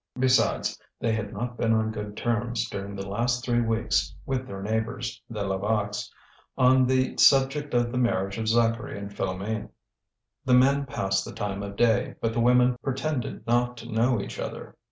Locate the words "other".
14.39-14.75